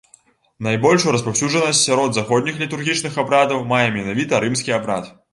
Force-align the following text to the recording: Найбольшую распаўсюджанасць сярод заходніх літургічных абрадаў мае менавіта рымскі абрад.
Найбольшую 0.67 1.11
распаўсюджанасць 1.15 1.81
сярод 1.89 2.09
заходніх 2.17 2.55
літургічных 2.61 3.19
абрадаў 3.25 3.61
мае 3.73 3.83
менавіта 3.99 4.41
рымскі 4.45 4.75
абрад. 4.79 5.13